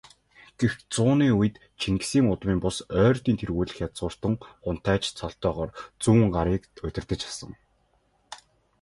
[0.59, 4.33] Гэвч, зууны үед Чингисийн удмын бус, Ойрдын тэргүүлэх язгууртан
[4.65, 5.71] хунтайж цолтойгоор
[6.03, 7.51] Зүүнгарыг удирдаж асан.